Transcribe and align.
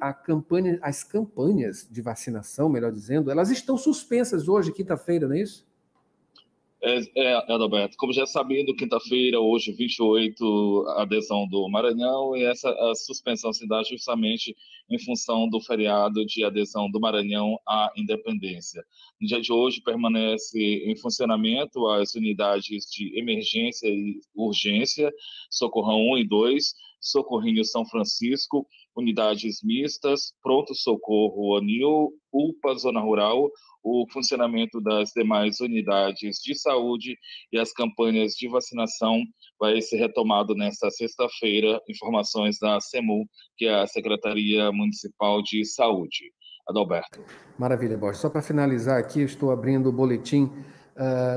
a 0.00 0.12
campanha, 0.12 0.78
as 0.82 1.04
campanhas 1.04 1.86
de 1.88 2.02
vacinação, 2.02 2.68
melhor 2.68 2.90
dizendo, 2.90 3.30
elas 3.30 3.50
estão 3.50 3.76
suspensas 3.76 4.48
hoje, 4.48 4.72
quinta-feira, 4.72 5.28
não 5.28 5.36
é 5.36 5.42
isso? 5.42 5.68
É, 6.82 6.98
é, 7.14 7.34
Adalberto, 7.34 7.94
como 7.98 8.12
já 8.12 8.22
é 8.22 8.26
sabido, 8.26 8.74
quinta-feira, 8.74 9.38
hoje, 9.38 9.70
28, 9.70 10.86
a 10.88 11.02
adesão 11.02 11.46
do 11.46 11.68
Maranhão, 11.68 12.34
e 12.34 12.42
essa 12.42 12.74
suspensão 12.94 13.52
se 13.52 13.68
dá 13.68 13.82
justamente 13.82 14.56
em 14.88 14.98
função 14.98 15.46
do 15.46 15.60
feriado 15.60 16.24
de 16.24 16.42
adesão 16.42 16.90
do 16.90 16.98
Maranhão 16.98 17.58
à 17.68 17.92
independência. 17.96 18.82
No 19.20 19.28
dia 19.28 19.42
de 19.42 19.52
hoje, 19.52 19.82
permanece 19.82 20.58
em 20.58 20.96
funcionamento 20.96 21.86
as 21.86 22.14
unidades 22.14 22.86
de 22.90 23.16
emergência 23.16 23.86
e 23.86 24.18
urgência, 24.34 25.12
Socorrão 25.50 26.00
1 26.14 26.18
e 26.18 26.28
2, 26.28 26.74
Socorrinho 27.00 27.64
São 27.64 27.86
Francisco, 27.86 28.66
unidades 28.96 29.60
mistas, 29.62 30.32
pronto-socorro 30.42 31.56
Anil, 31.56 32.12
UPA 32.32 32.74
Zona 32.74 33.00
Rural, 33.00 33.50
o 33.82 34.06
funcionamento 34.12 34.80
das 34.80 35.10
demais 35.10 35.60
unidades 35.60 36.36
de 36.42 36.54
saúde 36.54 37.16
e 37.52 37.58
as 37.58 37.72
campanhas 37.72 38.34
de 38.34 38.48
vacinação 38.48 39.22
vai 39.58 39.80
ser 39.80 39.96
retomado 39.96 40.54
nesta 40.54 40.90
sexta-feira. 40.90 41.80
Informações 41.88 42.58
da 42.58 42.78
SEMU, 42.80 43.24
que 43.56 43.66
é 43.66 43.74
a 43.74 43.86
Secretaria 43.86 44.70
Municipal 44.70 45.42
de 45.42 45.64
Saúde. 45.64 46.32
Adalberto. 46.68 47.24
Maravilha, 47.58 47.96
Borges. 47.96 48.20
Só 48.20 48.30
para 48.30 48.42
finalizar 48.42 48.98
aqui, 48.98 49.22
estou 49.22 49.50
abrindo 49.50 49.88
o 49.88 49.92
boletim 49.92 50.50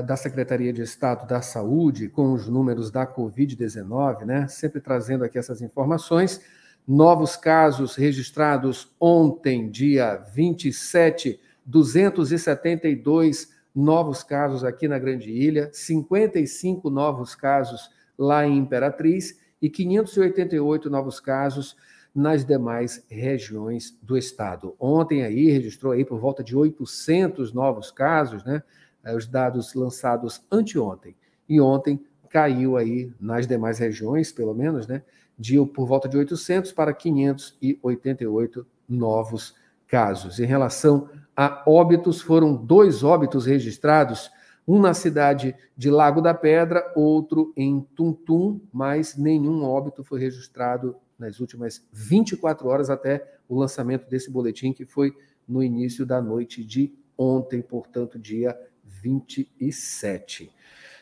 da 0.06 0.16
Secretaria 0.16 0.72
de 0.72 0.82
Estado 0.82 1.26
da 1.26 1.40
Saúde 1.40 2.08
com 2.08 2.32
os 2.32 2.46
números 2.48 2.90
da 2.90 3.06
Covid-19, 3.06 4.24
né? 4.24 4.46
Sempre 4.46 4.80
trazendo 4.80 5.24
aqui 5.24 5.38
essas 5.38 5.62
informações. 5.62 6.40
Novos 6.86 7.34
casos 7.34 7.96
registrados 7.96 8.94
ontem, 9.00 9.70
dia 9.70 10.16
27 10.34 11.40
272 11.64 13.54
novos 13.74 14.22
casos 14.22 14.62
aqui 14.62 14.86
na 14.86 14.98
Grande 14.98 15.30
Ilha, 15.30 15.70
55 15.72 16.90
novos 16.90 17.34
casos 17.34 17.90
lá 18.18 18.46
em 18.46 18.58
Imperatriz 18.58 19.40
e 19.60 19.70
588 19.70 20.90
novos 20.90 21.18
casos 21.20 21.74
nas 22.14 22.44
demais 22.44 23.04
regiões 23.08 23.98
do 24.00 24.16
estado. 24.16 24.76
Ontem 24.78 25.24
aí 25.24 25.50
registrou 25.50 25.92
aí 25.92 26.04
por 26.04 26.20
volta 26.20 26.44
de 26.44 26.54
800 26.54 27.52
novos 27.52 27.90
casos, 27.90 28.44
né? 28.44 28.62
É, 29.04 29.14
os 29.14 29.26
dados 29.26 29.74
lançados 29.74 30.42
anteontem. 30.50 31.14
E 31.48 31.60
ontem 31.60 32.02
caiu 32.30 32.76
aí 32.76 33.12
nas 33.20 33.46
demais 33.46 33.78
regiões, 33.78 34.32
pelo 34.32 34.54
menos, 34.54 34.86
né? 34.86 35.02
De 35.38 35.64
por 35.66 35.86
volta 35.86 36.08
de 36.08 36.16
800 36.16 36.72
para 36.72 36.92
588 36.92 38.66
novos 38.88 39.54
casos. 39.86 40.38
Em 40.40 40.46
relação 40.46 41.08
a 41.36 41.62
óbitos, 41.66 42.20
foram 42.20 42.54
dois 42.54 43.02
óbitos 43.02 43.46
registrados, 43.46 44.30
um 44.66 44.80
na 44.80 44.94
cidade 44.94 45.54
de 45.76 45.90
Lago 45.90 46.22
da 46.22 46.32
Pedra, 46.32 46.92
outro 46.96 47.52
em 47.56 47.80
Tuntum, 47.94 48.60
mas 48.72 49.16
nenhum 49.16 49.62
óbito 49.64 50.02
foi 50.02 50.20
registrado 50.20 50.96
nas 51.18 51.38
últimas 51.38 51.86
24 51.92 52.66
horas 52.68 52.88
até 52.88 53.38
o 53.48 53.56
lançamento 53.56 54.08
desse 54.08 54.30
boletim, 54.30 54.72
que 54.72 54.86
foi 54.86 55.14
no 55.46 55.62
início 55.62 56.06
da 56.06 56.20
noite 56.20 56.64
de 56.64 56.92
ontem, 57.16 57.60
portanto, 57.60 58.18
dia 58.18 58.58
27. 58.86 60.50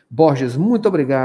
Borges, 0.09 0.55
muito 0.55 0.87
obrigado. 0.87 1.21